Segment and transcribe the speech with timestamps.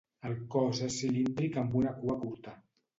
[0.29, 2.61] El cos és cilíndric amb una cua curta.